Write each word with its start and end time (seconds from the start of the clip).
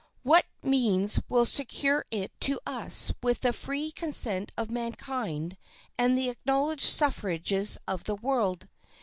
What 0.23 0.47
means 0.63 1.19
will 1.29 1.45
secure 1.45 2.05
it 2.09 2.31
to 2.39 2.59
us 2.65 3.11
with 3.21 3.41
the 3.41 3.53
free 3.53 3.91
consent 3.91 4.51
of 4.57 4.71
mankind 4.71 5.59
and 5.95 6.17
the 6.17 6.29
acknowledged 6.29 6.85
suffrages 6.85 7.77
of 7.87 8.05
the 8.05 8.15
world? 8.15 8.67